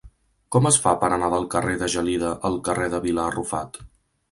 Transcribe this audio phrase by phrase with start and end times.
[0.53, 3.83] Com es fa per anar del carrer de Gelida al carrer de Vila Arrufat?